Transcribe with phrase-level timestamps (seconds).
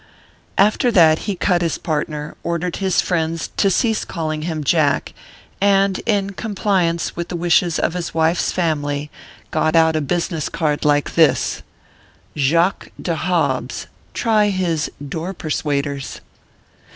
[0.57, 5.13] After that, he cut his partner, ordered his friends to cease calling him Jack,
[5.61, 9.11] and in compliance with the wishes of his wife s family,
[9.51, 11.61] got out a business card like this: t^ i_
[11.99, 16.21] | J&CQUSS DS HOBBS, TRY HIS DOOR PERSUADERS.